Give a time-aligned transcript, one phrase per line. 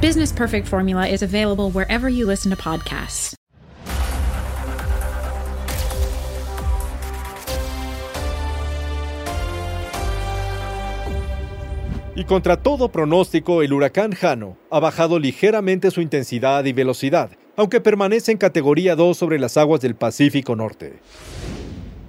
[0.00, 3.34] Business Perfect Formula is available wherever you listen to podcasts.
[12.14, 17.80] Y contra todo pronóstico, el huracán Jano ha bajado ligeramente su intensidad y velocidad, aunque
[17.80, 21.00] permanece en categoría 2 sobre las aguas del Pacífico Norte.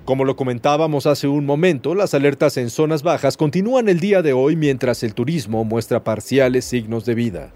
[0.09, 4.33] Como lo comentábamos hace un momento, las alertas en zonas bajas continúan el día de
[4.33, 7.51] hoy mientras el turismo muestra parciales signos de vida.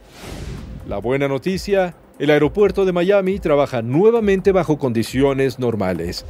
[0.88, 6.28] La buena noticia, el aeropuerto de Miami trabaja nuevamente bajo condiciones normales.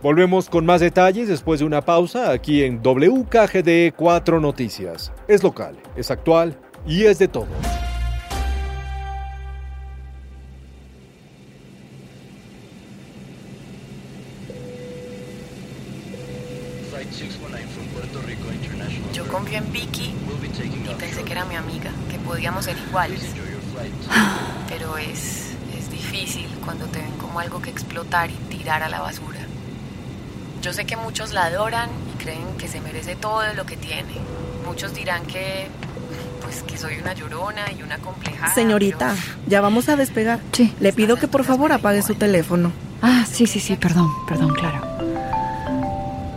[0.00, 5.10] Volvemos con más detalles después de una pausa aquí en WKGD 4 Noticias.
[5.26, 7.85] Es local, es actual y es de todos.
[22.66, 23.20] Ser iguales.
[24.68, 29.00] Pero es, es difícil cuando te ven como algo que explotar y tirar a la
[29.00, 29.38] basura.
[30.62, 34.14] Yo sé que muchos la adoran y creen que se merece todo lo que tiene.
[34.66, 35.68] Muchos dirán que
[36.42, 38.52] pues que soy una llorona y una compleja.
[38.52, 39.14] Señorita,
[39.46, 40.40] ya vamos a despegar.
[40.52, 40.74] Sí.
[40.80, 42.72] Le pido que por favor apague su teléfono.
[43.00, 44.80] Ah, sí, sí, sí, perdón, perdón, claro.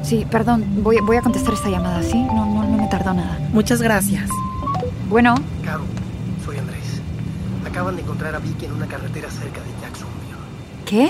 [0.03, 2.17] Sí, perdón, voy, voy a contestar esta llamada, ¿sí?
[2.21, 3.39] No, no, no me tardó nada.
[3.51, 4.29] Muchas gracias.
[5.09, 5.98] Bueno, Andrés.
[7.79, 10.35] Acaban de encontrar a Vicky en una carretera cerca de Jacksonville.
[10.85, 11.09] ¿qué?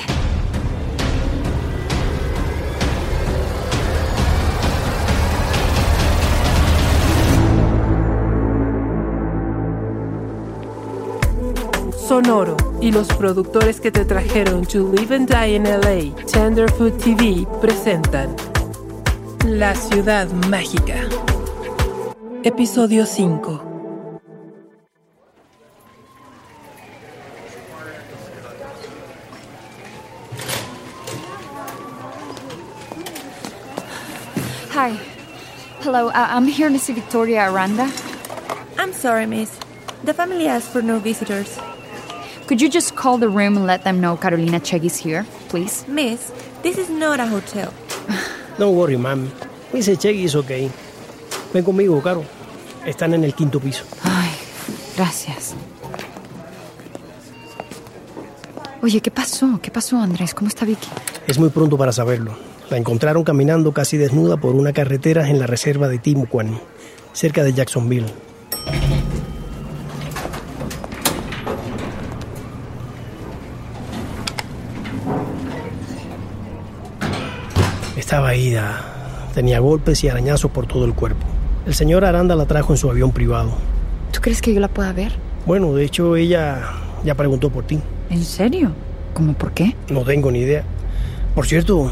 [12.08, 17.48] Sonoro y los productores que te trajeron To Live and Die in LA, Tenderfoot TV,
[17.60, 18.36] presentan
[19.44, 20.98] La Ciudad Mágica.
[22.44, 23.69] Episodio 5.
[36.00, 37.92] Hello, uh, I'm here to see Victoria Aranda.
[38.78, 39.52] I'm sorry, miss.
[40.06, 41.60] The family asked for no visitors.
[42.48, 45.86] Could you just call the room and let them know Carolina Chegg is here, please?
[45.90, 46.32] Miss,
[46.64, 47.74] this is not a hotel.
[48.58, 49.28] Don't worry, ma'am.
[49.74, 50.00] Mrs.
[50.00, 50.72] Cheggy is okay.
[51.52, 52.24] Ven conmigo, Caro.
[52.86, 53.84] Están en el quinto piso.
[54.06, 54.32] Ay,
[54.96, 55.54] gracias.
[58.82, 59.60] Oye, ¿qué pasó?
[59.62, 60.34] ¿Qué pasó, Andrés?
[60.34, 60.88] ¿Cómo está Vicky?
[61.28, 62.49] Es muy pronto para saberlo.
[62.70, 66.60] La encontraron caminando casi desnuda por una carretera en la reserva de Timucuan,
[67.14, 68.06] cerca de Jacksonville.
[77.98, 79.30] Estaba ida.
[79.34, 81.26] Tenía golpes y arañazos por todo el cuerpo.
[81.66, 83.52] El señor Aranda la trajo en su avión privado.
[84.12, 85.12] ¿Tú crees que yo la pueda ver?
[85.46, 86.72] Bueno, de hecho ella
[87.04, 87.80] ya preguntó por ti.
[88.12, 88.72] ¿En serio?
[89.14, 89.76] ¿Cómo por qué?
[89.90, 90.64] No tengo ni idea.
[91.36, 91.92] Por cierto,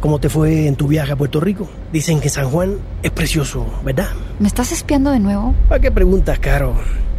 [0.00, 1.68] ¿cómo te fue en tu viaje a Puerto Rico?
[1.92, 4.08] Dicen que San Juan es precioso, ¿verdad?
[4.38, 5.54] ¿Me estás espiando de nuevo?
[5.68, 6.74] ¿Para qué preguntas, Caro?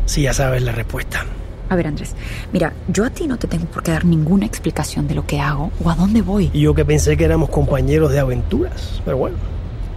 [0.06, 1.26] Si ya sabes la respuesta.
[1.70, 2.14] A ver, Andrés,
[2.52, 5.40] mira, yo a ti no te tengo por qué dar ninguna explicación de lo que
[5.40, 6.50] hago o a dónde voy.
[6.52, 9.02] Y yo que pensé que éramos compañeros de aventuras.
[9.06, 9.38] Pero bueno,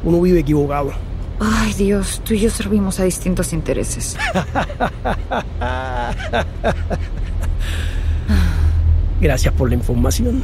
[0.04, 0.92] uno vive equivocado.
[1.40, 4.16] Ay, Dios, tú y yo servimos a distintos intereses.
[9.20, 10.42] Gracias por la información.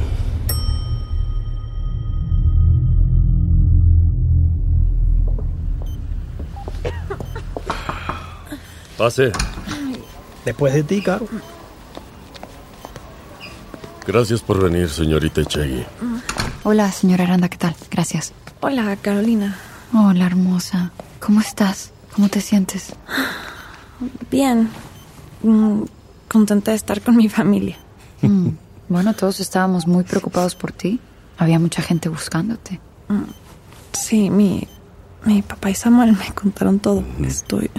[9.01, 9.31] Pase.
[10.45, 11.25] Después de ti, Caro.
[14.05, 15.83] Gracias por venir, señorita Chegui.
[16.61, 17.75] Hola, señora Aranda, ¿qué tal?
[17.89, 18.31] Gracias.
[18.59, 19.57] Hola, Carolina.
[19.91, 20.91] Hola, hermosa.
[21.19, 21.91] ¿Cómo estás?
[22.15, 22.93] ¿Cómo te sientes?
[24.29, 24.69] Bien.
[25.41, 25.81] Mm,
[26.29, 27.77] contenta de estar con mi familia.
[28.21, 28.49] Mm,
[28.87, 30.99] Bueno, todos estábamos muy preocupados por ti.
[31.39, 32.79] Había mucha gente buscándote.
[33.93, 34.67] Sí, mi,
[35.25, 37.03] mi papá y Samuel me contaron todo.
[37.23, 37.71] Estoy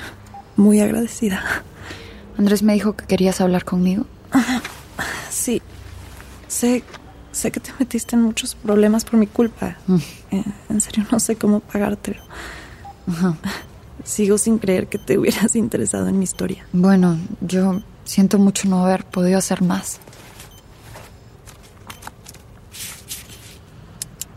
[0.56, 1.42] muy agradecida.
[2.38, 4.06] Andrés me dijo que querías hablar conmigo.
[5.30, 5.62] Sí.
[6.48, 6.84] Sé,
[7.32, 9.76] sé que te metiste en muchos problemas por mi culpa.
[9.86, 9.96] Mm.
[10.30, 12.22] Eh, en serio, no sé cómo pagártelo.
[14.04, 16.66] Sigo sin creer que te hubieras interesado en mi historia.
[16.72, 20.00] Bueno, yo siento mucho no haber podido hacer más.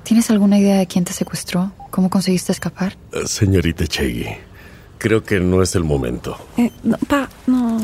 [0.04, 1.72] ¿Tienes alguna idea de quién te secuestró?
[1.90, 2.96] ¿Cómo conseguiste escapar?
[3.12, 4.28] Eh, señorita Cheggy
[4.98, 6.38] creo que no es el momento.
[6.58, 7.80] Eh, no, pa, no,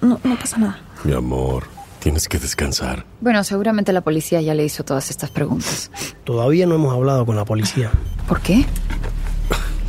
[0.00, 0.80] no, no pasa nada.
[1.04, 1.64] Mi amor,
[2.00, 3.04] tienes que descansar.
[3.20, 5.90] Bueno, seguramente la policía ya le hizo todas estas preguntas.
[6.24, 7.90] Todavía no hemos hablado con la policía.
[8.28, 8.64] ¿Por qué?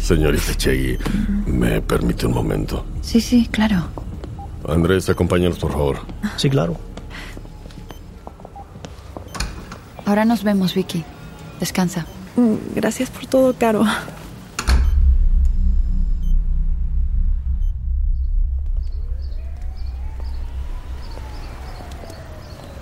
[0.02, 0.98] Señorita Chegui,
[1.46, 2.86] ¿me permite un momento?
[3.02, 3.84] Sí, sí, claro.
[4.68, 6.00] Andrés, acompáñanos, por favor.
[6.38, 6.76] Sí, claro.
[10.06, 11.04] Ahora nos vemos, Vicky.
[11.60, 12.06] Descansa.
[12.36, 13.84] Mm, Gracias por todo, Caro.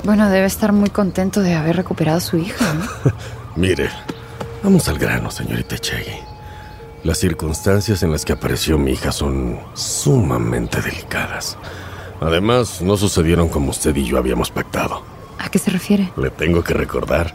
[0.04, 2.74] Bueno, debe estar muy contento de haber recuperado a su hija.
[2.74, 3.12] ¿no?
[3.56, 3.90] Mire,
[4.63, 6.16] vamos al grano, señorita Chegui.
[7.04, 11.57] Las circunstancias en las que apareció mi hija son sumamente delicadas.
[12.22, 15.04] Además, no sucedieron como usted y yo habíamos pactado.
[15.38, 16.12] ¿A qué se refiere?
[16.18, 17.34] Le tengo que recordar,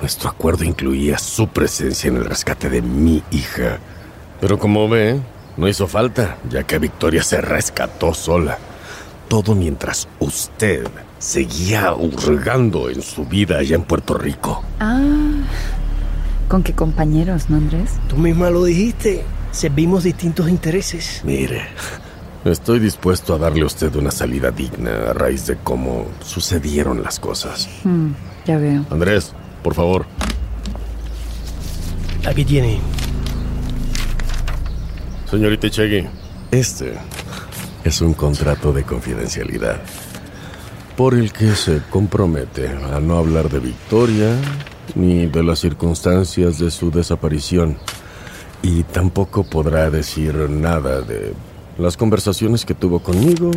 [0.00, 3.78] nuestro acuerdo incluía su presencia en el rescate de mi hija.
[4.40, 5.20] Pero como ve,
[5.56, 8.58] no hizo falta, ya que Victoria se rescató sola.
[9.28, 10.86] Todo mientras usted
[11.24, 14.62] seguía hurgando en su vida allá en Puerto Rico.
[14.78, 15.00] Ah,
[16.48, 17.92] ¿con qué compañeros, no, Andrés?
[18.08, 19.24] Tú misma lo dijiste.
[19.50, 21.22] Servimos distintos intereses.
[21.24, 21.62] Mire,
[22.44, 27.18] estoy dispuesto a darle a usted una salida digna a raíz de cómo sucedieron las
[27.18, 27.70] cosas.
[27.84, 28.10] Hmm,
[28.44, 28.84] ya veo.
[28.90, 29.32] Andrés,
[29.62, 30.04] por favor.
[32.26, 32.80] Aquí tiene.
[35.30, 36.06] Señorita Chegui,
[36.50, 36.94] este
[37.82, 39.80] es un contrato de confidencialidad
[40.96, 44.36] por el que se compromete a no hablar de Victoria
[44.94, 47.76] ni de las circunstancias de su desaparición
[48.62, 51.34] y tampoco podrá decir nada de
[51.78, 53.50] las conversaciones que tuvo conmigo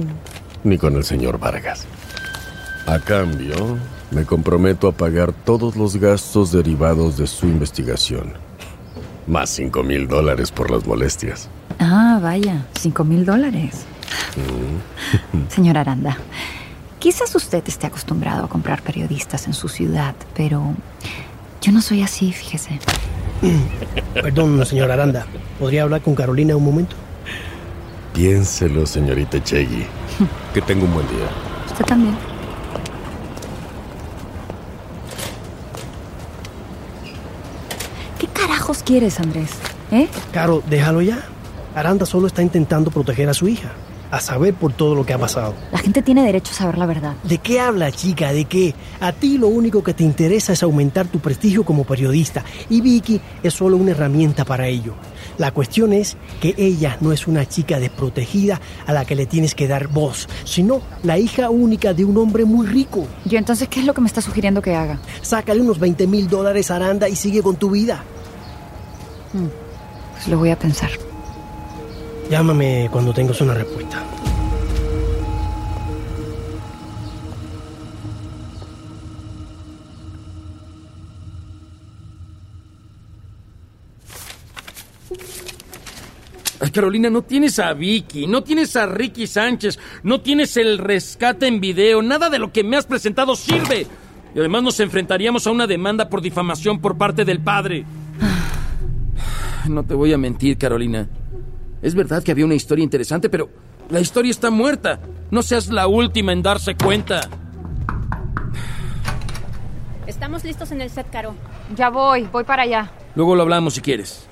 [0.64, 1.86] ni con el señor Vargas.
[2.88, 3.78] A cambio,
[4.12, 8.34] me comprometo a pagar todos los gastos derivados de su investigación.
[9.28, 11.50] Más cinco mil dólares por las molestias.
[11.80, 13.86] Ah, vaya, cinco mil dólares.
[15.50, 16.18] Señora Aranda,
[17.08, 20.76] quizás usted esté acostumbrado a comprar periodistas en su ciudad, pero
[21.62, 22.82] yo no soy así, fíjese.
[24.14, 25.26] Perdón, señora Aranda.
[25.58, 26.98] ¿Podría hablar con Carolina un momento?
[28.14, 29.86] Piénselo, señorita Chegui.
[30.54, 31.30] Que tenga un buen día.
[31.68, 32.18] Usted también.
[38.20, 39.52] ¿Qué carajos quieres, Andrés?
[39.92, 40.10] ¿Eh?
[40.34, 41.20] Caro, déjalo ya.
[41.74, 43.72] Aranda solo está intentando proteger a su hija.
[44.10, 45.54] A saber por todo lo que ha pasado.
[45.72, 47.16] La gente tiene derecho a saber la verdad.
[47.24, 48.32] ¿De qué habla, chica?
[48.32, 48.74] ¿De qué?
[49.02, 52.44] A ti lo único que te interesa es aumentar tu prestigio como periodista.
[52.70, 54.94] Y Vicky es solo una herramienta para ello.
[55.38, 59.54] La cuestión es que ella no es una chica desprotegida a la que le tienes
[59.56, 63.06] que dar voz, sino la hija única de un hombre muy rico.
[63.26, 65.00] Yo entonces, ¿qué es lo que me está sugiriendo que haga?
[65.22, 68.04] Sácale unos 20 mil dólares a Aranda y sigue con tu vida.
[70.14, 70.90] Pues lo voy a pensar.
[72.30, 74.04] Llámame cuando tengas una respuesta.
[86.60, 91.48] Ay, Carolina, no tienes a Vicky, no tienes a Ricky Sánchez, no tienes el rescate
[91.48, 93.88] en video, nada de lo que me has presentado sirve.
[94.36, 97.86] Y además nos enfrentaríamos a una demanda por difamación por parte del padre.
[99.70, 101.08] No te voy a mentir, Carolina.
[101.82, 103.50] Es verdad que había una historia interesante, pero
[103.90, 105.00] la historia está muerta.
[105.32, 107.22] No seas la última en darse cuenta.
[110.08, 111.36] Estamos listos en el set, Caro.
[111.76, 112.92] Ya voy, voy para allá.
[113.16, 114.28] Luego lo hablamos si quieres.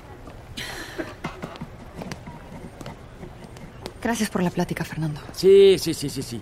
[4.02, 5.20] Gracias por la plática, Fernando.
[5.32, 6.40] Sí, sí, sí, sí, sí.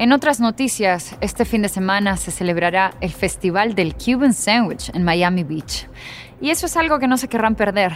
[0.00, 5.04] En otras noticias, este fin de semana se celebrará el Festival del Cuban Sandwich en
[5.04, 5.90] Miami Beach.
[6.40, 7.92] Y eso es algo que no se querrán perder.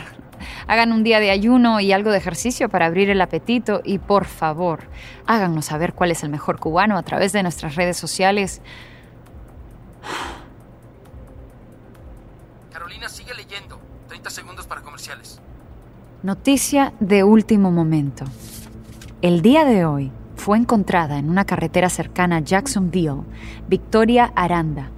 [0.66, 4.26] Hagan un día de ayuno y algo de ejercicio para abrir el apetito y por
[4.26, 4.80] favor,
[5.24, 8.60] háganos saber cuál es el mejor cubano a través de nuestras redes sociales.
[12.70, 13.80] Carolina, sigue leyendo.
[14.08, 15.40] 30 segundos para comerciales.
[16.22, 18.26] Noticia de último momento.
[19.22, 20.12] El día de hoy
[20.44, 23.22] fue encontrada en una carretera cercana a Jacksonville
[23.66, 24.90] Victoria Aranda,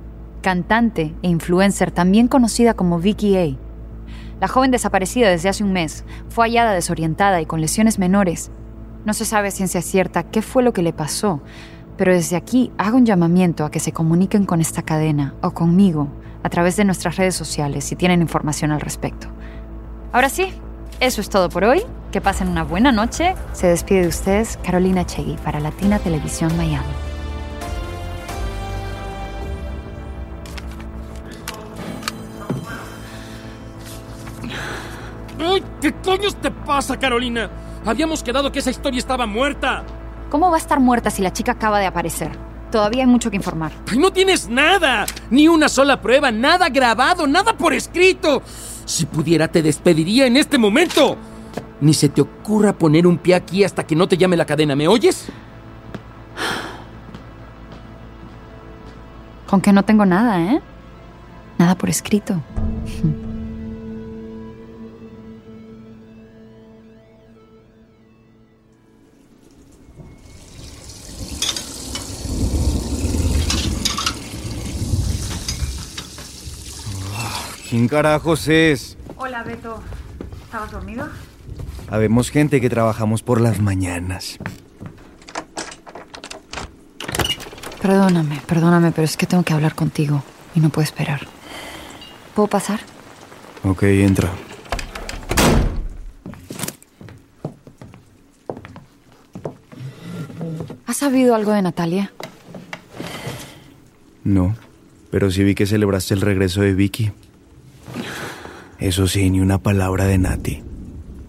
[0.43, 3.57] cantante e influencer también conocida como Vicky A.
[4.41, 8.51] La joven desaparecida desde hace un mes fue hallada desorientada y con lesiones menores.
[9.05, 11.41] No se sabe a ciencia cierta qué fue lo que le pasó,
[11.97, 16.09] pero desde aquí hago un llamamiento a que se comuniquen con esta cadena o conmigo
[16.43, 19.29] a través de nuestras redes sociales si tienen información al respecto.
[20.13, 20.53] Ahora sí,
[20.99, 21.85] eso es todo por hoy.
[22.13, 23.35] Que pasen una buena noche.
[23.53, 26.87] Se despide de ustedes Carolina Chegui para Latina Televisión Miami.
[35.39, 37.51] ¡Ay, qué coños te pasa, Carolina!
[37.85, 39.85] Habíamos quedado que esa historia estaba muerta.
[40.31, 42.31] ¿Cómo va a estar muerta si la chica acaba de aparecer?
[42.71, 43.73] Todavía hay mucho que informar.
[43.91, 45.07] ¡Ay, no tienes nada!
[45.31, 48.43] Ni una sola prueba, nada grabado, nada por escrito.
[48.85, 51.17] Si pudiera, te despediría en este momento.
[51.81, 54.75] Ni se te ocurra poner un pie aquí hasta que no te llame la cadena,
[54.75, 55.29] ¿me oyes?
[59.47, 60.61] Con que no tengo nada, ¿eh?
[61.59, 62.43] Nada por escrito.
[77.69, 78.97] ¿Quién carajos es?
[79.17, 79.83] Hola, Beto.
[80.45, 81.09] ¿Estabas dormido?
[81.89, 84.39] Habemos gente que trabajamos por las mañanas.
[87.81, 90.25] Perdóname, perdóname, pero es que tengo que hablar contigo
[90.55, 91.21] y no puedo esperar.
[92.35, 92.81] ¿Puedo pasar?
[93.63, 94.31] Ok, entra.
[100.87, 102.13] ¿Has sabido algo de Natalia?
[104.25, 104.57] No,
[105.11, 107.13] pero sí vi que celebraste el regreso de Vicky.
[108.81, 110.66] Eso sí, ni una palabra de Nati.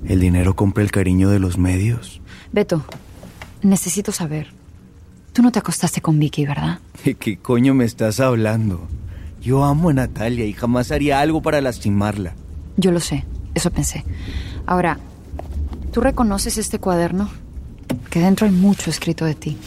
[0.08, 2.22] ¿El dinero compra el cariño de los medios?
[2.54, 2.86] Beto,
[3.62, 4.48] necesito saber.
[5.34, 6.80] Tú no te acostaste con Vicky, ¿verdad?
[7.04, 8.88] ¿De qué coño me estás hablando?
[9.42, 12.36] Yo amo a Natalia y jamás haría algo para lastimarla.
[12.78, 14.06] Yo lo sé, eso pensé.
[14.66, 14.98] Ahora,
[15.92, 17.30] ¿tú reconoces este cuaderno?
[18.10, 19.58] Que dentro hay mucho escrito de ti.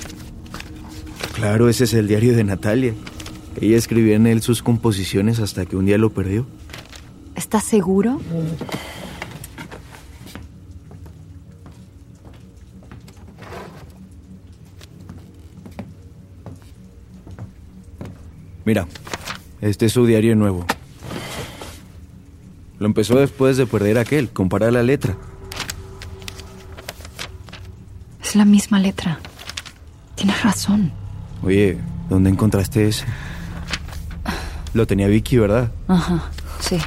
[1.34, 2.94] Claro, ese es el diario de Natalia.
[3.60, 6.46] Ella escribía en él sus composiciones hasta que un día lo perdió.
[7.34, 8.20] ¿Estás seguro?
[18.70, 18.86] Mira,
[19.60, 20.64] este es su diario nuevo.
[22.78, 24.28] Lo empezó después de perder aquel.
[24.30, 25.16] Compara la letra.
[28.22, 29.18] Es la misma letra.
[30.14, 30.92] Tienes razón.
[31.42, 33.06] Oye, ¿dónde encontraste ese?
[34.72, 35.72] Lo tenía Vicky, ¿verdad?
[35.88, 36.78] Ajá, sí.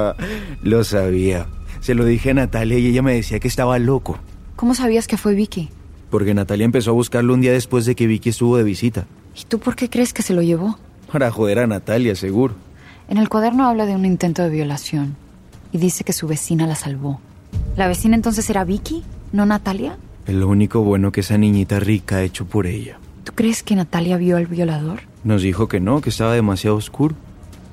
[0.62, 1.46] lo sabía.
[1.80, 4.18] Se lo dije a Natalia y ella me decía que estaba loco.
[4.54, 5.70] ¿Cómo sabías que fue Vicky?
[6.10, 9.06] Porque Natalia empezó a buscarlo un día después de que Vicky estuvo de visita.
[9.34, 10.76] ¿Y tú por qué crees que se lo llevó?
[11.12, 12.54] Para joder a Natalia, seguro.
[13.08, 15.14] En el cuaderno habla de un intento de violación
[15.70, 17.20] y dice que su vecina la salvó.
[17.76, 19.98] ¿La vecina entonces era Vicky, no Natalia?
[20.26, 22.98] Es lo único bueno que esa niñita rica ha hecho por ella.
[23.24, 25.00] ¿Tú crees que Natalia vio al violador?
[25.22, 27.14] Nos dijo que no, que estaba demasiado oscuro.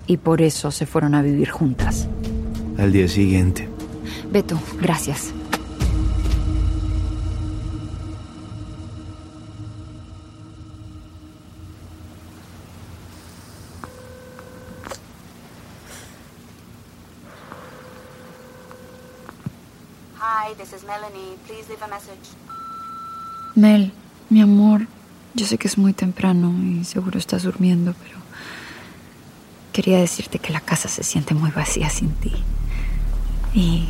[0.05, 2.09] Y por eso se fueron a vivir juntas.
[2.77, 3.69] Al día siguiente.
[4.31, 5.33] Beto, gracias.
[20.79, 21.37] Is Melanie.
[21.45, 22.29] Please leave a message.
[23.55, 23.91] Mel,
[24.29, 24.87] mi amor,
[25.33, 28.17] yo sé que es muy temprano y seguro estás durmiendo, pero
[29.73, 32.33] quería decirte que la casa se siente muy vacía sin ti.
[33.53, 33.87] Y...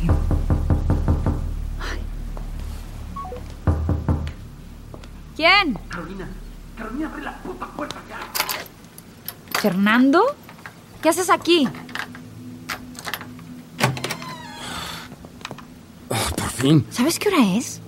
[5.36, 5.78] ¿Quién?
[5.88, 6.28] Carolina,
[6.76, 8.18] Carolina, abre la puta puerta ya.
[9.60, 10.22] ¿Fernando?
[11.02, 11.68] ¿Qué haces aquí?
[16.60, 16.84] Fin.
[16.90, 17.80] ¿Sabes qué hora es?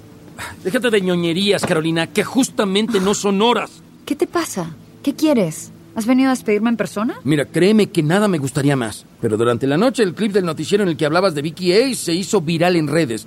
[0.64, 3.70] Déjate de ñoñerías, Carolina, que justamente no son horas.
[4.04, 4.74] ¿Qué te pasa?
[5.02, 5.70] ¿Qué quieres?
[5.94, 7.16] ¿Has venido a despedirme en persona?
[7.24, 9.04] Mira, créeme que nada me gustaría más.
[9.20, 11.94] Pero durante la noche el clip del noticiero en el que hablabas de Vicky Ace
[11.96, 13.26] se hizo viral en redes.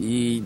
[0.00, 0.42] y...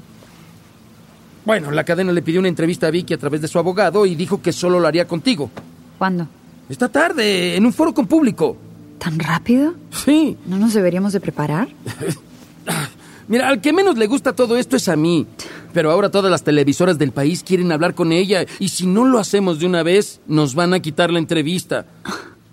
[1.45, 4.15] Bueno, la cadena le pidió una entrevista a Vicky a través de su abogado y
[4.15, 5.51] dijo que solo lo haría contigo.
[5.97, 6.29] ¿Cuándo?
[6.69, 8.57] Esta tarde, en un foro con público.
[8.99, 9.75] ¿Tan rápido?
[9.91, 10.37] Sí.
[10.47, 11.69] ¿No nos deberíamos de preparar?
[13.29, 15.27] Mira, al que menos le gusta todo esto es a mí.
[15.75, 19.19] Pero ahora todas las televisoras del país quieren hablar con ella y si no lo
[19.19, 21.85] hacemos de una vez, nos van a quitar la entrevista.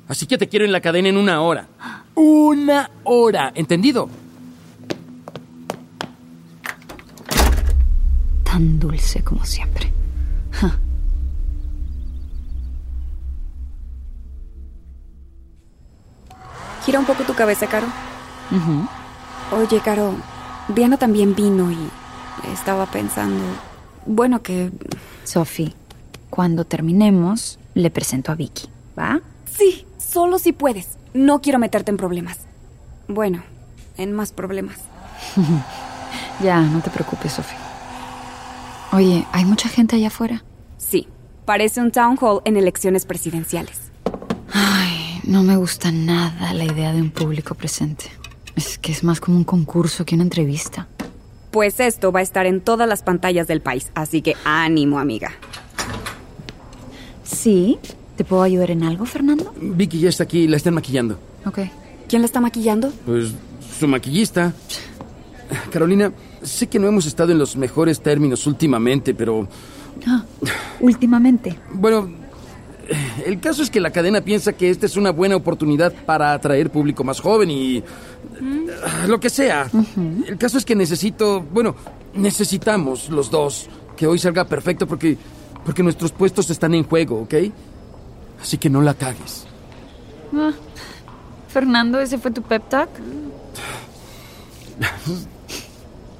[0.07, 1.67] Así que te quiero en la cadena en una hora.
[2.13, 4.09] Una hora, ¿entendido?
[8.43, 9.91] Tan dulce como siempre.
[10.51, 10.77] Ja.
[16.85, 17.87] Gira un poco tu cabeza, Caro.
[19.51, 20.13] Oye, Caro,
[20.67, 21.77] Diana también vino y
[22.51, 23.43] estaba pensando.
[24.05, 24.71] Bueno, que.
[25.23, 25.73] Sophie,
[26.29, 29.21] cuando terminemos, le presento a Vicky, ¿va?
[29.45, 30.97] Sí, solo si puedes.
[31.13, 32.39] No quiero meterte en problemas.
[33.07, 33.43] Bueno,
[33.97, 34.77] en más problemas.
[36.43, 37.59] ya, no te preocupes, Sofía.
[38.91, 40.43] Oye, ¿hay mucha gente allá afuera?
[40.77, 41.07] Sí,
[41.45, 43.91] parece un town hall en elecciones presidenciales.
[44.53, 48.05] Ay, no me gusta nada la idea de un público presente.
[48.55, 50.87] Es que es más como un concurso que una entrevista.
[51.51, 55.31] Pues esto va a estar en todas las pantallas del país, así que ánimo, amiga.
[57.23, 57.79] Sí,
[58.15, 59.53] ¿te puedo ayudar en algo, Fernando?
[59.59, 61.19] Vicky ya está aquí, la están maquillando.
[61.45, 61.59] Ok.
[62.07, 62.91] ¿Quién la está maquillando?
[63.05, 63.33] Pues
[63.79, 64.53] su maquillista.
[65.71, 69.47] Carolina, sé que no hemos estado en los mejores términos últimamente, pero...
[70.07, 70.23] Ah,
[70.79, 71.57] últimamente.
[71.73, 72.09] Bueno,
[73.25, 76.69] el caso es que la cadena piensa que esta es una buena oportunidad para atraer
[76.71, 77.83] público más joven y...
[79.07, 79.69] Lo que sea.
[80.27, 81.41] El caso es que necesito...
[81.41, 81.75] Bueno,
[82.13, 85.17] necesitamos los dos que hoy salga perfecto porque...
[85.65, 87.33] Porque nuestros puestos están en juego, ¿ok?
[88.39, 89.47] Así que no la cagues.
[90.31, 90.51] Ah,
[91.47, 92.89] Fernando, ¿ese fue tu pep talk?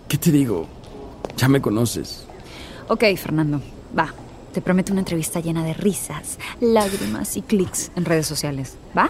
[0.08, 0.68] ¿Qué te digo?
[1.38, 2.26] Ya me conoces.
[2.88, 3.62] Ok, Fernando,
[3.98, 4.14] va.
[4.56, 8.78] Te prometo una entrevista llena de risas, lágrimas y clics en redes sociales.
[8.98, 9.10] ¿Va?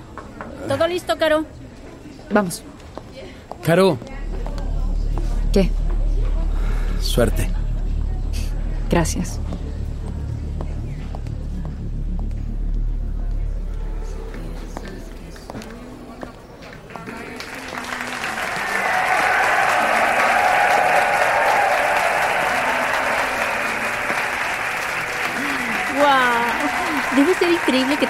[0.67, 1.45] Todo listo, Caro.
[2.31, 2.63] Vamos.
[3.63, 3.99] Caro.
[5.53, 5.69] ¿Qué?
[6.99, 7.47] Suerte.
[8.89, 9.39] Gracias.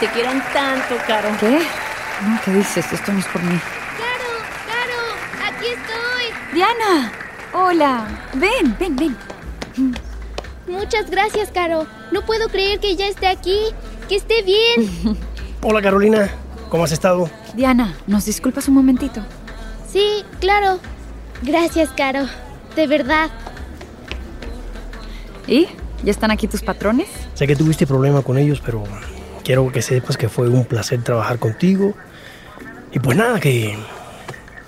[0.05, 1.29] Te quieran tanto, Caro.
[1.39, 1.59] ¿Qué?
[2.21, 2.91] No, ¿qué dices?
[2.93, 3.59] Esto no es por mí.
[3.97, 4.29] ¡Caro!
[4.67, 5.47] ¡Caro!
[5.47, 6.53] ¡Aquí estoy!
[6.53, 7.11] ¡Diana!
[7.53, 8.07] Hola.
[8.33, 9.17] Ven, ven, ven.
[10.67, 11.87] Muchas gracias, Caro.
[12.11, 13.59] No puedo creer que ya esté aquí.
[14.07, 15.17] Que esté bien.
[15.63, 16.29] Hola, Carolina.
[16.69, 17.29] ¿Cómo has estado?
[17.55, 19.21] Diana, ¿nos disculpas un momentito?
[19.91, 20.79] Sí, claro.
[21.41, 22.27] Gracias, Caro.
[22.75, 23.31] De verdad.
[25.47, 25.67] ¿Y?
[26.03, 27.07] ¿Ya están aquí tus patrones?
[27.33, 28.83] Sé que tuviste problema con ellos, pero
[29.45, 31.93] quiero que sepas que fue un placer trabajar contigo.
[32.91, 33.77] Y pues nada, que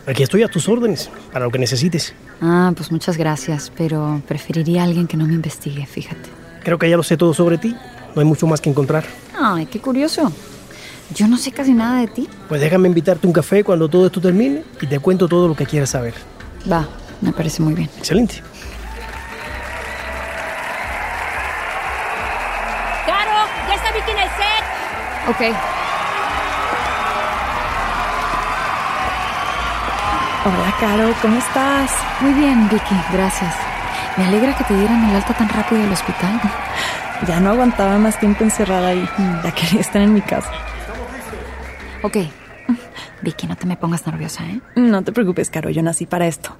[0.06, 2.14] aquí estoy a tus órdenes para lo que necesites.
[2.42, 6.30] Ah, pues muchas gracias, pero preferiría a alguien que no me investigue, fíjate.
[6.64, 7.76] Creo que ya lo sé todo sobre ti.
[8.16, 9.04] No hay mucho más que encontrar.
[9.40, 10.32] Ay, qué curioso.
[11.16, 12.28] Yo no sé casi nada de ti.
[12.48, 15.66] Pues déjame invitarte un café cuando todo esto termine y te cuento todo lo que
[15.66, 16.14] quieras saber.
[16.70, 16.88] Va,
[17.22, 17.90] me parece muy bien.
[17.98, 18.44] Excelente.
[25.28, 25.42] Ok.
[30.46, 31.92] Hola, Caro, ¿cómo estás?
[32.22, 33.54] Muy bien, Vicky, gracias.
[34.16, 36.40] Me alegra que te dieran el alta tan rápido del hospital.
[37.28, 39.10] Ya no aguantaba más tiempo encerrada ahí.
[39.44, 40.50] Ya quería estar en mi casa.
[42.04, 42.18] Ok.
[43.22, 44.62] Vicky, no te me pongas nerviosa, ¿eh?
[44.76, 46.56] No te preocupes, Caro, yo nací para esto.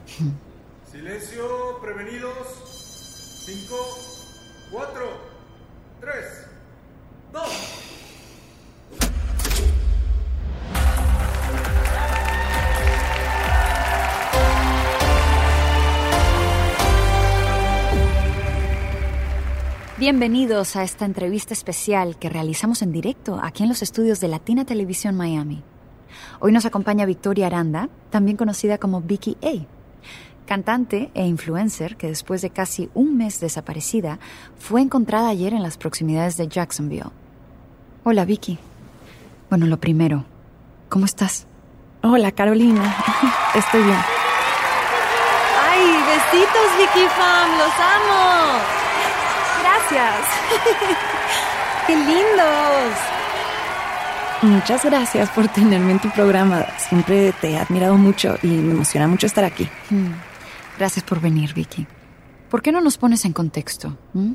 [20.00, 24.64] Bienvenidos a esta entrevista especial que realizamos en directo aquí en los estudios de Latina
[24.64, 25.64] Televisión Miami.
[26.40, 29.66] Hoy nos acompaña Victoria Aranda, también conocida como Vicky A.
[30.46, 34.20] Cantante e influencer que después de casi un mes desaparecida
[34.60, 37.10] fue encontrada ayer en las proximidades de Jacksonville.
[38.04, 38.60] Hola Vicky.
[39.50, 40.26] Bueno, lo primero,
[40.90, 41.48] ¿cómo estás?
[42.04, 42.96] Hola, Carolina.
[43.56, 43.98] Estoy bien.
[45.60, 47.58] ¡Ay, besitos, Vicky Fam!
[47.58, 48.87] ¡Los amo!
[49.90, 50.28] Gracias.
[51.88, 52.94] ¡Qué lindos!
[54.42, 56.66] Muchas gracias por tenerme en tu programa.
[56.78, 59.68] Siempre te he admirado mucho y me emociona mucho estar aquí.
[59.90, 60.12] Hmm.
[60.78, 61.88] Gracias por venir, Vicky.
[62.50, 63.98] ¿Por qué no nos pones en contexto?
[64.14, 64.34] ¿Mm?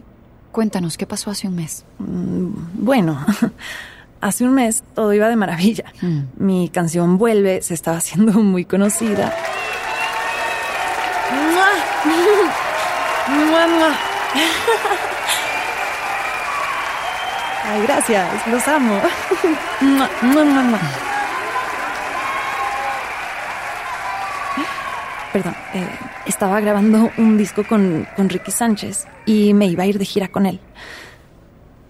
[0.50, 1.84] Cuéntanos, ¿qué pasó hace un mes?
[1.98, 2.48] Mm,
[2.84, 3.24] Bueno,
[4.20, 5.92] hace un mes todo iba de maravilla.
[6.00, 6.20] Mm.
[6.36, 9.32] Mi canción Vuelve se estaba haciendo muy conocida.
[17.62, 17.62] ¡Mua!
[17.62, 19.00] ¡Mua, Ay, gracias, los amo.
[25.32, 25.88] Perdón, eh,
[26.26, 30.28] estaba grabando un disco con, con Ricky Sánchez y me iba a ir de gira
[30.28, 30.60] con él.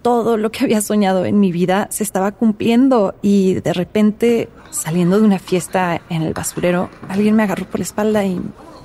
[0.01, 5.19] Todo lo que había soñado en mi vida se estaba cumpliendo y de repente, saliendo
[5.19, 8.39] de una fiesta en el basurero, alguien me agarró por la espalda y,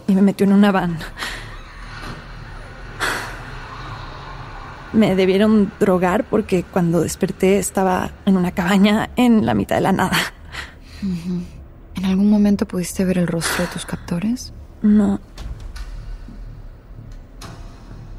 [0.06, 0.98] y me metió en una van.
[4.92, 9.92] me debieron drogar porque cuando desperté estaba en una cabaña en la mitad de la
[9.92, 10.16] nada.
[11.94, 14.52] ¿En algún momento pudiste ver el rostro de tus captores?
[14.82, 15.20] No.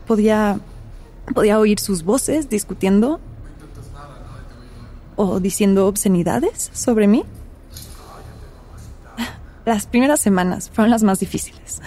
[0.05, 0.60] Podía,
[1.34, 3.19] podía oír sus voces discutiendo
[5.15, 7.23] o diciendo obscenidades sobre mí.
[9.65, 11.82] Las primeras semanas fueron las más difíciles.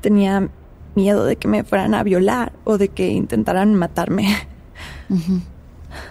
[0.00, 0.48] Tenía
[0.96, 4.36] miedo de que me fueran a violar o de que intentaran matarme.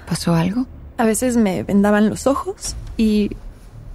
[0.07, 0.65] ¿Pasó algo?
[0.97, 3.31] A veces me vendaban los ojos y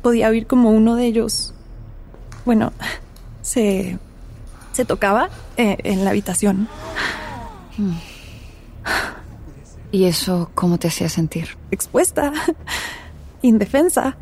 [0.02, 1.54] podía oír como uno de ellos,
[2.44, 2.72] bueno,
[3.42, 3.98] se,
[4.72, 6.68] se tocaba eh, en la habitación.
[9.92, 11.56] ¿Y eso cómo te hacía sentir?
[11.70, 12.32] Expuesta,
[13.42, 14.16] indefensa.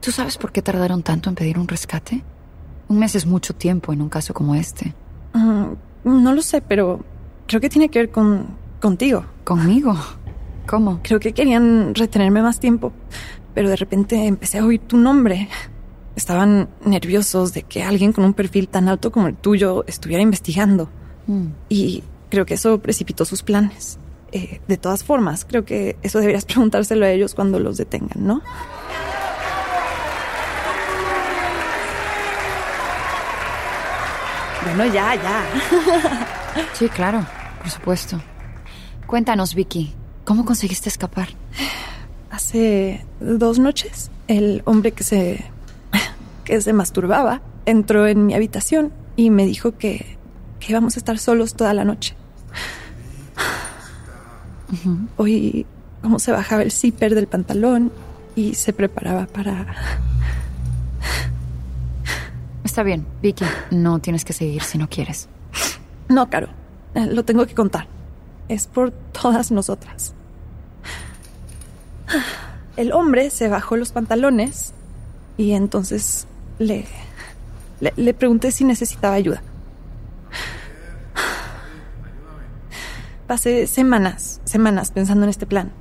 [0.00, 2.22] ¿Tú sabes por qué tardaron tanto en pedir un rescate?
[2.88, 4.94] Un mes es mucho tiempo en un caso como este.
[5.34, 5.72] Mm,
[6.04, 7.04] no lo sé, pero
[7.46, 8.46] creo que tiene que ver con
[8.80, 9.24] contigo.
[9.44, 9.96] ¿Conmigo?
[10.66, 11.00] ¿Cómo?
[11.02, 12.92] Creo que querían retenerme más tiempo,
[13.54, 15.48] pero de repente empecé a oír tu nombre.
[16.16, 20.90] Estaban nerviosos de que alguien con un perfil tan alto como el tuyo estuviera investigando.
[21.26, 21.46] Mm.
[21.68, 23.98] Y creo que eso precipitó sus planes.
[24.32, 28.42] Eh, de todas formas, creo que eso deberías preguntárselo a ellos cuando los detengan, ¿no?
[34.64, 35.44] Bueno, ya, ya.
[36.74, 37.24] Sí, claro,
[37.60, 38.20] por supuesto.
[39.06, 39.94] Cuéntanos, Vicky,
[40.24, 41.28] ¿cómo conseguiste escapar?
[42.30, 45.44] Hace dos noches, el hombre que se.
[46.44, 50.18] que se masturbaba entró en mi habitación y me dijo que,
[50.60, 52.16] que íbamos a estar solos toda la noche.
[55.16, 55.66] Oí
[56.02, 57.92] cómo se bajaba el zipper del pantalón
[58.34, 59.66] y se preparaba para.
[62.64, 65.28] Está bien, Vicky, no tienes que seguir si no quieres.
[66.08, 66.48] No, Caro,
[66.94, 67.86] eh, lo tengo que contar.
[68.48, 70.14] Es por todas nosotras.
[72.76, 74.72] El hombre se bajó los pantalones
[75.36, 76.26] y entonces
[76.58, 76.86] le,
[77.80, 79.42] le, le pregunté si necesitaba ayuda.
[83.26, 85.72] Pasé semanas, semanas pensando en este plan.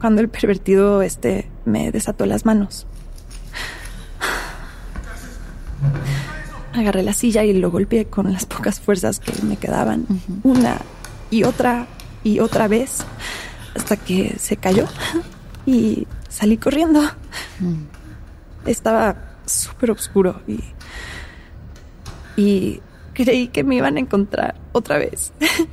[0.00, 2.86] Cuando el pervertido este me desató las manos.
[6.78, 10.06] Agarré la silla y lo golpeé con las pocas fuerzas que me quedaban.
[10.44, 10.78] Una
[11.30, 11.86] y otra
[12.22, 13.04] y otra vez.
[13.74, 14.86] Hasta que se cayó.
[15.66, 17.02] Y salí corriendo.
[18.64, 20.60] Estaba súper oscuro y.
[22.36, 22.80] Y
[23.12, 25.32] creí que me iban a encontrar otra vez.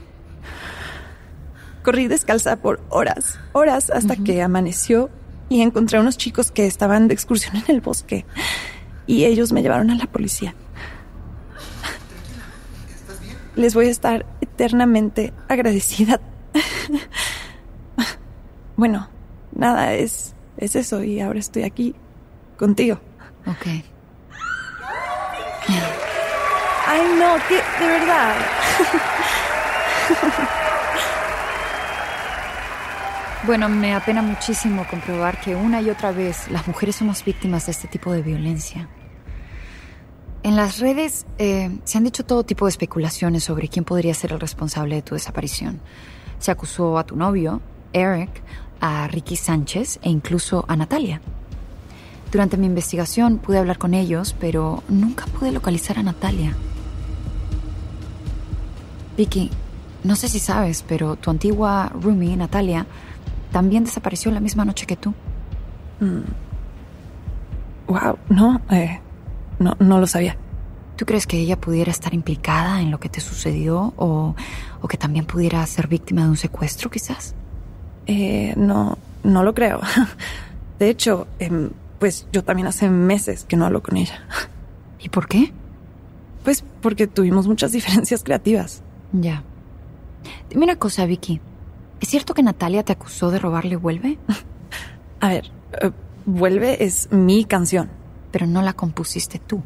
[1.84, 5.12] Corrí descalza por horas, horas hasta que amaneció
[5.50, 8.26] y encontré a unos chicos que estaban de excursión en el bosque
[9.06, 10.56] y ellos me llevaron a la policía.
[13.56, 16.20] Les voy a estar eternamente agradecida.
[18.78, 19.08] Bueno,
[19.54, 21.96] nada, es, es eso y ahora estoy aquí
[22.58, 23.00] contigo.
[23.48, 23.68] Ok.
[26.88, 28.36] Ay, no, que de verdad.
[33.44, 37.74] Bueno, me apena muchísimo comprobar que una y otra vez las mujeres somos víctimas de
[37.74, 38.90] este tipo de violencia.
[40.46, 44.32] En las redes eh, se han dicho todo tipo de especulaciones sobre quién podría ser
[44.32, 45.80] el responsable de tu desaparición.
[46.38, 47.62] Se acusó a tu novio,
[47.94, 48.30] Eric,
[48.80, 51.20] a Ricky Sánchez e incluso a Natalia.
[52.32, 56.56] Durante mi investigación pude hablar con ellos, pero nunca pude localizar a Natalia.
[59.18, 59.50] Vicky,
[60.04, 62.86] no sé si sabes, pero tu antigua roomie, Natalia,
[63.52, 65.12] también desapareció la misma noche que tú.
[67.88, 69.00] Wow, no, eh,
[69.60, 70.38] no, no lo sabía.
[70.96, 74.36] ¿Tú crees que ella pudiera estar implicada en lo que te sucedió o,
[74.82, 77.36] o que también pudiera ser víctima de un secuestro, quizás?
[78.08, 79.82] Eh, no, no lo creo.
[80.80, 84.24] De hecho, em, pues yo también hace meses que no hablo con ella.
[85.00, 85.52] ¿Y por qué?
[86.44, 88.82] Pues porque tuvimos muchas diferencias creativas.
[89.12, 89.44] Ya.
[90.50, 91.42] Dime una cosa, Vicky.
[92.00, 94.18] ¿Es cierto que Natalia te acusó de robarle Vuelve?
[95.20, 95.92] A ver, eh,
[96.26, 97.90] Vuelve es mi canción.
[98.36, 99.64] Pero no la compusiste tú.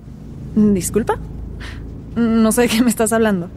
[0.56, 1.18] ¿Disculpa?
[2.16, 3.50] No sé de qué me estás hablando.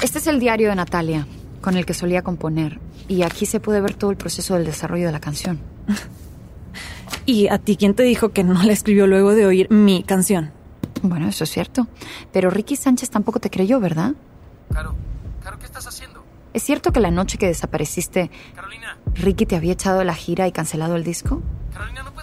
[0.00, 1.26] Este es el diario de Natalia,
[1.60, 2.78] con el que solía componer.
[3.08, 5.58] Y aquí se puede ver todo el proceso del desarrollo de la canción.
[7.26, 10.52] ¿Y a ti quién te dijo que no la escribió luego de oír mi canción?
[11.02, 11.88] Bueno, eso es cierto.
[12.32, 14.12] Pero Ricky Sánchez tampoco te creyó, ¿verdad?
[14.72, 14.94] Caro,
[15.42, 16.22] Caro, ¿qué estás haciendo?
[16.52, 20.46] ¿Es cierto que la noche que desapareciste, Carolina, Ricky te había echado de la gira
[20.46, 21.42] y cancelado el disco?
[21.72, 22.13] Carolina, no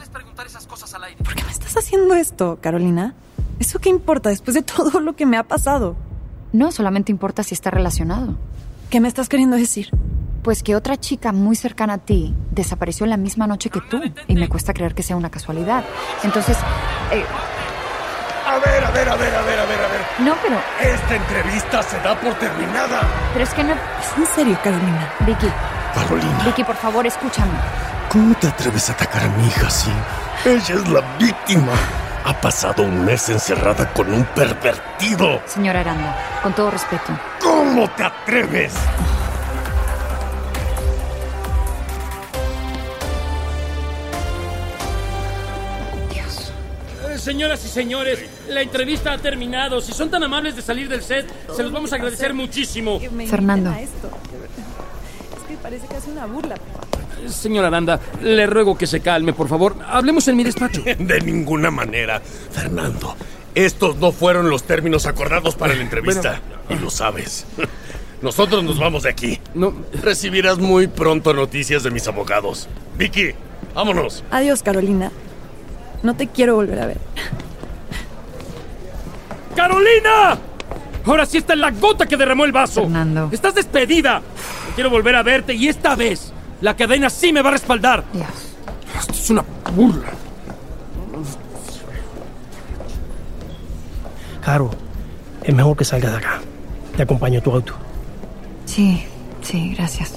[0.42, 1.24] puedes preguntar esas cosas al aire.
[1.24, 3.14] ¿Por qué me estás haciendo esto, Carolina?
[3.60, 5.96] ¿Eso qué importa después de todo lo que me ha pasado?
[6.54, 8.36] No, solamente importa si está relacionado.
[8.90, 9.90] ¿Qué me estás queriendo decir?
[10.44, 14.02] Pues que otra chica muy cercana a ti desapareció la misma noche que tú.
[14.28, 15.86] Y me cuesta creer que sea una casualidad.
[16.24, 16.58] Entonces,
[17.12, 17.24] eh,
[18.48, 20.02] A ver, a ver, a ver, a ver, a ver, a ver.
[20.20, 20.58] No, pero...
[20.82, 23.02] Esta entrevista se da por terminada.
[23.32, 23.74] Pero es que no...
[23.74, 25.14] ¿Es en serio, Carolina?
[25.26, 25.48] Vicky.
[25.94, 26.44] Carolina.
[26.44, 27.54] Vicky, por favor, escúchame.
[28.12, 29.90] ¿Cómo te atreves a atacar a mi hija así?
[30.44, 31.72] Ella es la víctima.
[32.26, 35.42] Ha pasado un mes encerrada con un pervertido.
[35.46, 37.18] Señora Aranda, con todo respeto.
[37.42, 38.74] ¿Cómo te atreves?
[47.10, 48.20] Eh, Señoras y señores,
[48.50, 49.82] la entrevista ha terminado.
[49.82, 53.00] Si son tan amables de salir del set, se los vamos a agradecer muchísimo.
[53.30, 53.72] Fernando.
[53.72, 53.90] Es
[55.48, 56.56] que parece casi una burla.
[57.28, 59.76] Señora Aranda, le ruego que se calme, por favor.
[59.88, 60.82] Hablemos en mi despacho.
[61.00, 62.22] De ninguna manera.
[62.52, 63.16] Fernando,
[63.56, 66.42] estos no fueron los términos acordados para la entrevista.
[66.70, 67.46] Y lo sabes.
[68.22, 69.40] Nosotros nos vamos de aquí.
[69.56, 69.74] No.
[70.02, 72.70] Recibirás muy pronto noticias de mis abogados.
[72.98, 73.32] Vicky,
[73.74, 74.24] vámonos.
[74.30, 75.12] Adiós, Carolina.
[76.04, 76.98] No te quiero volver a ver.
[79.56, 80.38] ¡Carolina!
[81.06, 82.82] Ahora sí está en la gota que derramó el vaso.
[82.82, 83.30] Fernando.
[83.32, 84.20] Estás despedida.
[84.20, 86.32] No quiero volver a verte y esta vez
[86.62, 88.04] la cadena sí me va a respaldar.
[88.14, 88.28] Dios.
[88.98, 89.44] Esto es una
[89.76, 90.12] burla.
[94.44, 94.72] Caro,
[95.44, 96.42] es mejor que salgas de acá.
[96.96, 97.74] Te acompaño a tu auto.
[98.66, 99.06] Sí,
[99.42, 100.14] sí, gracias.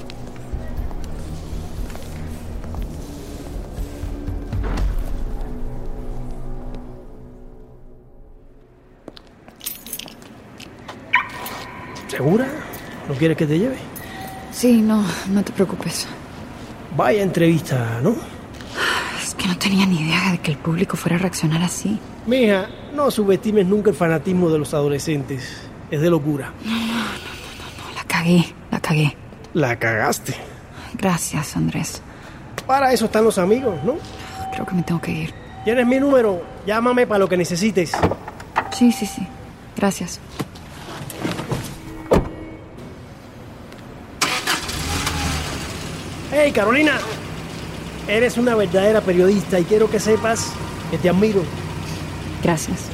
[12.09, 12.46] ¿Segura?
[13.09, 13.76] ¿No quieres que te lleve?
[14.52, 16.07] Sí, no, no te preocupes.
[16.96, 18.14] Vaya entrevista, ¿no?
[19.20, 21.98] Es que no tenía ni idea de que el público fuera a reaccionar así.
[22.26, 25.68] Mija, no subestimes nunca el fanatismo de los adolescentes.
[25.90, 26.52] Es de locura.
[27.96, 29.16] La cagué, la cagué.
[29.54, 30.35] La cagaste.
[30.94, 32.00] Gracias, Andrés.
[32.66, 33.94] Para eso están los amigos, ¿no?
[34.52, 35.35] Creo que me tengo que ir.
[35.64, 36.42] Tienes mi número.
[36.66, 37.92] Llámame para lo que necesites.
[38.70, 39.26] Sí, sí, sí.
[39.76, 40.20] Gracias.
[46.37, 46.99] Hey, Carolina.
[48.09, 50.51] Eres una verdadera periodista y quiero que sepas
[50.90, 51.44] que te admiro.
[52.42, 52.88] Gracias.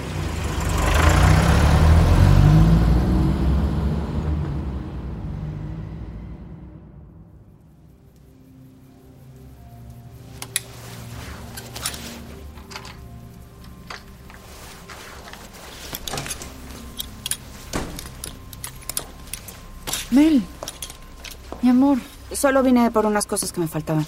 [22.41, 24.07] Solo vine por unas cosas que me faltaban.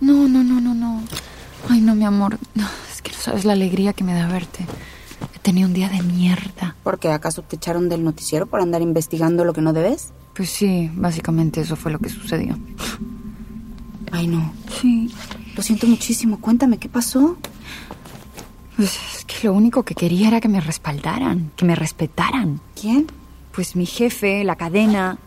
[0.00, 1.02] No, no, no, no, no.
[1.68, 2.38] Ay, no, mi amor.
[2.54, 4.64] No, es que no sabes la alegría que me da verte.
[5.34, 6.76] He tenido un día de mierda.
[6.82, 7.10] ¿Por qué?
[7.10, 10.14] ¿Acaso te echaron del noticiero por andar investigando lo que no debes?
[10.32, 12.56] Pues sí, básicamente eso fue lo que sucedió.
[14.12, 14.54] Ay, no.
[14.80, 15.12] Sí.
[15.54, 16.40] Lo siento muchísimo.
[16.40, 17.36] Cuéntame, ¿qué pasó?
[18.76, 22.62] Pues es que lo único que quería era que me respaldaran, que me respetaran.
[22.80, 23.08] ¿Quién?
[23.52, 25.18] Pues mi jefe, la cadena,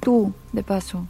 [0.00, 1.06] tú, de paso.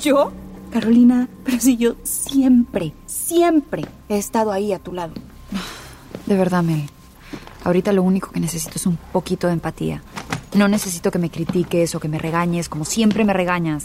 [0.00, 0.32] ¿Yo?
[0.70, 5.12] Carolina, pero si yo siempre, siempre he estado ahí a tu lado.
[6.26, 6.88] De verdad, Mel.
[7.64, 10.02] Ahorita lo único que necesito es un poquito de empatía.
[10.54, 13.84] No necesito que me critiques o que me regañes como siempre me regañas.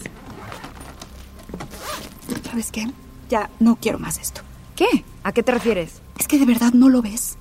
[2.50, 2.88] ¿Sabes qué?
[3.30, 4.42] Ya no quiero más esto.
[4.76, 5.06] ¿Qué?
[5.24, 6.02] ¿A qué te refieres?
[6.18, 7.38] Es que de verdad no lo ves.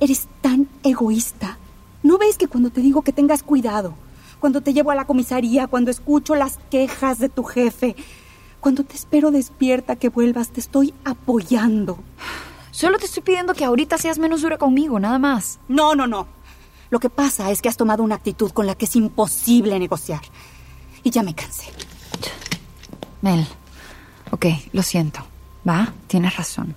[0.00, 1.58] Eres tan egoísta.
[2.02, 3.94] ¿No ves que cuando te digo que tengas cuidado,
[4.40, 7.96] cuando te llevo a la comisaría, cuando escucho las quejas de tu jefe,
[8.60, 11.98] cuando te espero despierta que vuelvas, te estoy apoyando?
[12.70, 15.60] Solo te estoy pidiendo que ahorita seas menos dura conmigo, nada más.
[15.68, 16.26] No, no, no.
[16.90, 20.20] Lo que pasa es que has tomado una actitud con la que es imposible negociar.
[21.02, 21.66] Y ya me cansé.
[23.22, 23.46] Mel,
[24.30, 25.20] ok, lo siento.
[25.68, 26.74] Va, tienes razón.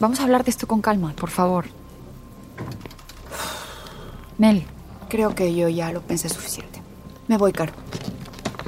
[0.00, 1.66] Vamos a hablar de esto con calma, por favor.
[4.38, 4.64] Mel.
[5.08, 6.71] Creo que yo ya lo pensé suficiente.
[7.32, 7.72] Me voy, Caro.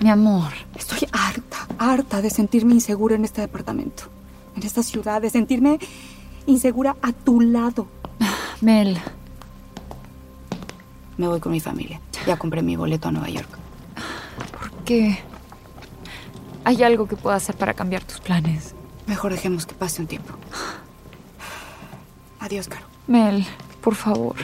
[0.00, 0.50] Mi amor.
[0.74, 4.04] Estoy harta, harta de sentirme insegura en este departamento.
[4.56, 5.78] En esta ciudad, de sentirme
[6.46, 7.86] insegura a tu lado.
[8.62, 8.98] Mel.
[11.18, 12.00] Me voy con mi familia.
[12.26, 13.50] Ya compré mi boleto a Nueva York.
[14.58, 15.18] ¿Por qué?
[16.64, 18.74] ¿Hay algo que pueda hacer para cambiar tus planes?
[19.06, 20.32] Mejor dejemos que pase un tiempo.
[22.40, 22.86] Adiós, Caro.
[23.08, 23.44] Mel,
[23.82, 24.36] por favor.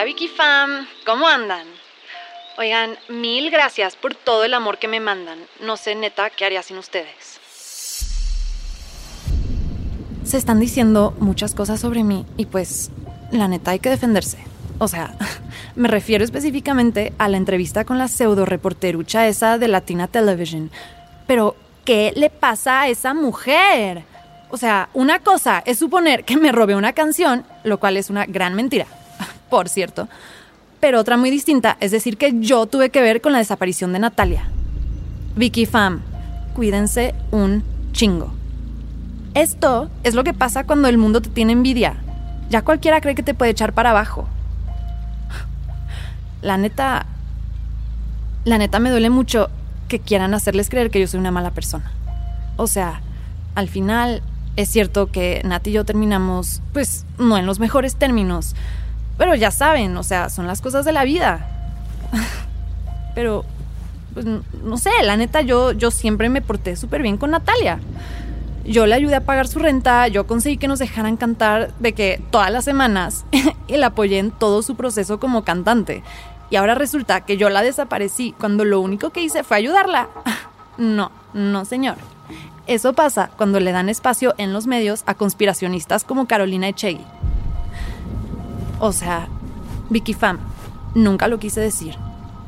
[0.00, 1.66] Hola Vicky Fam, ¿cómo andan?
[2.56, 5.38] Oigan, mil gracias por todo el amor que me mandan.
[5.60, 7.38] No sé neta qué haría sin ustedes.
[10.24, 12.90] Se están diciendo muchas cosas sobre mí y pues
[13.30, 14.38] la neta hay que defenderse.
[14.78, 15.14] O sea,
[15.76, 20.70] me refiero específicamente a la entrevista con la pseudo reporterucha esa de Latina Television.
[21.26, 24.04] Pero, ¿qué le pasa a esa mujer?
[24.48, 28.24] O sea, una cosa es suponer que me robé una canción, lo cual es una
[28.24, 28.86] gran mentira,
[29.50, 30.08] por cierto.
[30.80, 33.98] Pero otra muy distinta es decir que yo tuve que ver con la desaparición de
[33.98, 34.44] Natalia.
[35.36, 36.00] Vicky Fam,
[36.54, 38.32] cuídense un chingo.
[39.34, 41.96] Esto es lo que pasa cuando el mundo te tiene envidia.
[42.48, 44.26] Ya cualquiera cree que te puede echar para abajo.
[46.42, 47.06] La neta...
[48.44, 49.50] La neta me duele mucho
[49.88, 51.92] que quieran hacerles creer que yo soy una mala persona.
[52.56, 53.02] O sea,
[53.54, 54.22] al final
[54.56, 58.54] es cierto que Nat y yo terminamos, pues, no en los mejores términos.
[59.20, 61.46] Pero ya saben, o sea, son las cosas de la vida.
[63.14, 63.44] Pero,
[64.14, 67.80] pues, no sé, la neta, yo, yo siempre me porté súper bien con Natalia.
[68.64, 72.22] Yo le ayudé a pagar su renta, yo conseguí que nos dejaran cantar de que
[72.30, 73.26] todas las semanas
[73.68, 76.02] y la apoyé en todo su proceso como cantante.
[76.48, 80.08] Y ahora resulta que yo la desaparecí cuando lo único que hice fue ayudarla.
[80.78, 81.96] No, no señor.
[82.66, 87.04] Eso pasa cuando le dan espacio en los medios a conspiracionistas como Carolina Echegui.
[88.80, 89.28] O sea,
[89.90, 90.38] Vicky Fam,
[90.94, 91.96] nunca lo quise decir,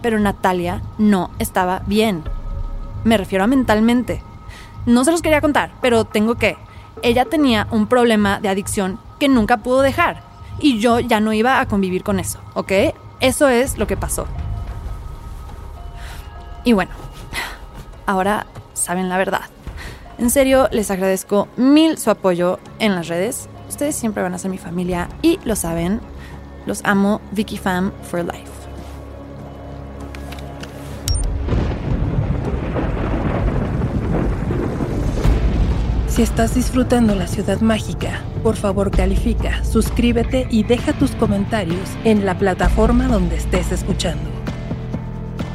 [0.01, 2.25] pero Natalia no estaba bien.
[3.05, 4.23] Me refiero a mentalmente.
[4.87, 6.57] No se los quería contar, pero tengo que.
[7.03, 10.23] Ella tenía un problema de adicción que nunca pudo dejar.
[10.59, 12.73] Y yo ya no iba a convivir con eso, ¿ok?
[13.21, 14.27] Eso es lo que pasó.
[16.65, 16.93] Y bueno,
[18.07, 19.43] ahora saben la verdad.
[20.19, 23.49] En serio, les agradezco mil su apoyo en las redes.
[23.69, 26.01] Ustedes siempre van a ser mi familia y lo saben.
[26.67, 28.51] Los amo, Vicky Fam for life.
[36.09, 42.27] Si estás disfrutando la ciudad mágica, por favor califica, suscríbete y deja tus comentarios en
[42.27, 44.29] la plataforma donde estés escuchando.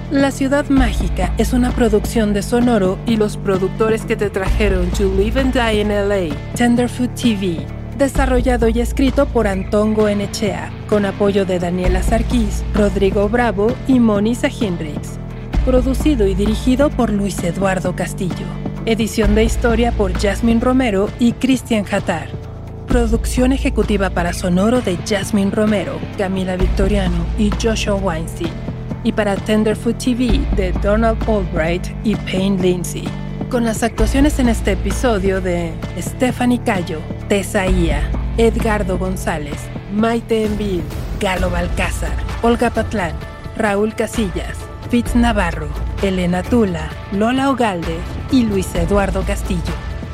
[0.09, 5.13] La Ciudad Mágica es una producción de Sonoro y los productores que te trajeron To
[5.15, 11.45] Live and Die in LA, Tenderfoot TV, desarrollado y escrito por Antón Goenechea, con apoyo
[11.45, 15.19] de Daniela Sarkis, Rodrigo Bravo y Monisa Hendrix.
[15.65, 18.45] Producido y dirigido por Luis Eduardo Castillo.
[18.85, 22.29] Edición de historia por Jasmine Romero y Cristian Hatar.
[22.87, 28.53] Producción ejecutiva para Sonoro de Jasmine Romero, Camila Victoriano y Joshua Weinstein.
[29.03, 33.26] Y para Tenderfoot TV de Donald Albright y Payne Lindsay.
[33.49, 38.01] Con las actuaciones en este episodio de Stephanie Cayo, Tessa Ia,
[38.37, 39.55] Edgardo González,
[39.93, 40.83] Maite Envil,
[41.21, 43.13] Galo Balcázar, Olga Patlán,
[43.55, 44.57] Raúl Casillas,
[44.89, 45.69] Fitz Navarro,
[46.01, 47.95] Elena Tula, Lola Ogalde
[48.33, 49.61] y Luis Eduardo Castillo.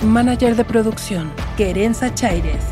[0.04, 2.64] Manager de producción, Querenza Chaires.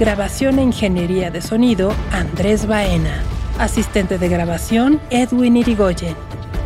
[0.00, 3.22] Grabación e ingeniería de sonido, Andrés Baena.
[3.58, 6.16] Asistente de grabación, Edwin Irigoyen.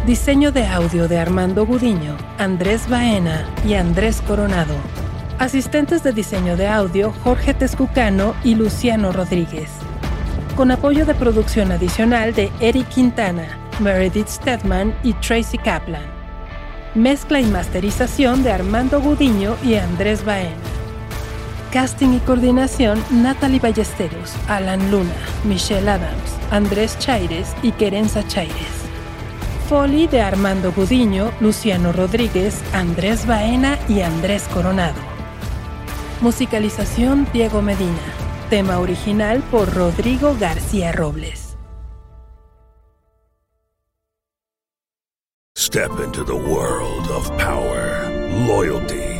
[0.07, 4.75] Diseño de audio de Armando Gudiño, Andrés Baena y Andrés Coronado.
[5.39, 9.69] Asistentes de diseño de audio, Jorge Tezcucano y Luciano Rodríguez.
[10.57, 16.07] Con apoyo de producción adicional de Eric Quintana, Meredith Stedman y Tracy Kaplan.
[16.95, 20.57] Mezcla y masterización de Armando Gudiño y Andrés Baena.
[21.73, 25.13] Casting y coordinación Natalie Ballesteros, Alan Luna,
[25.45, 28.90] Michelle Adams, Andrés Chaires y Querenza Chaires.
[29.71, 34.99] Foley de Armando Gudiño, Luciano Rodríguez, Andrés Baena y Andrés Coronado.
[36.21, 38.03] Musicalización Diego Medina.
[38.51, 41.57] Tema original por Rodrigo García Robles.
[45.57, 48.11] Step into the world of power,
[48.49, 49.20] loyalty,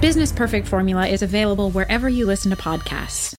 [0.00, 3.28] Business Perfect Formula is available wherever you listen to podcasts.